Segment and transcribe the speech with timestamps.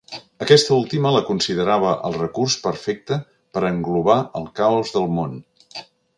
[0.43, 3.19] Aquesta última la considerava el recurs perfecte
[3.59, 5.39] per englobar el caos del món.